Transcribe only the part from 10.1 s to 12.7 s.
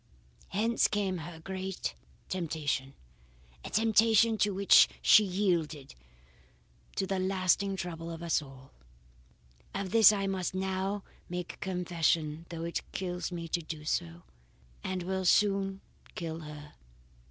I must now make confession though